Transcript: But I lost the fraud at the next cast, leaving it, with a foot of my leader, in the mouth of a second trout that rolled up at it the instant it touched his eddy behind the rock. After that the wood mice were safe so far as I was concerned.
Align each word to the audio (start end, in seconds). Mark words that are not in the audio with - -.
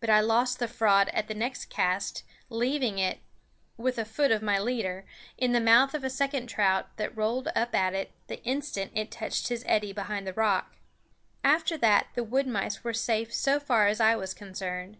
But 0.00 0.08
I 0.08 0.20
lost 0.20 0.58
the 0.58 0.66
fraud 0.66 1.10
at 1.10 1.28
the 1.28 1.34
next 1.34 1.66
cast, 1.66 2.24
leaving 2.48 2.98
it, 2.98 3.18
with 3.76 3.98
a 3.98 4.06
foot 4.06 4.30
of 4.30 4.40
my 4.40 4.58
leader, 4.58 5.04
in 5.36 5.52
the 5.52 5.60
mouth 5.60 5.92
of 5.92 6.02
a 6.02 6.08
second 6.08 6.46
trout 6.46 6.96
that 6.96 7.14
rolled 7.14 7.48
up 7.54 7.74
at 7.74 7.92
it 7.92 8.12
the 8.28 8.42
instant 8.42 8.90
it 8.94 9.10
touched 9.10 9.48
his 9.48 9.62
eddy 9.68 9.92
behind 9.92 10.26
the 10.26 10.32
rock. 10.32 10.76
After 11.44 11.76
that 11.76 12.06
the 12.14 12.24
wood 12.24 12.46
mice 12.46 12.82
were 12.82 12.94
safe 12.94 13.34
so 13.34 13.60
far 13.60 13.86
as 13.86 14.00
I 14.00 14.16
was 14.16 14.32
concerned. 14.32 14.96